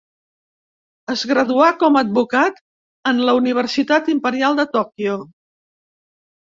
Es 1.15 1.25
graduà 1.31 1.67
com 1.83 1.99
a 1.99 2.03
advocat 2.07 2.59
en 3.13 3.23
la 3.29 3.39
Universitat 3.43 4.13
Imperial 4.19 4.63
de 4.63 4.71
Tòquio. 4.77 5.25